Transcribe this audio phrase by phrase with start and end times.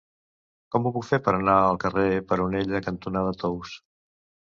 [0.75, 3.75] Com ho puc fer per anar al carrer Peronella cantonada Tous?